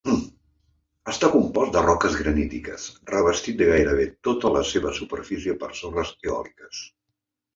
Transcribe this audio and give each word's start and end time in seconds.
Està 1.11 1.27
compost 1.33 1.73
de 1.75 1.83
roques 1.83 2.15
granítiques, 2.21 2.87
revestit 3.11 3.61
en 3.65 3.69
gairebé 3.73 4.07
tota 4.29 4.51
la 4.57 4.65
seva 4.71 4.93
superfície 5.01 5.57
per 5.65 5.73
sorres 5.83 6.17
eòliques. 6.31 6.83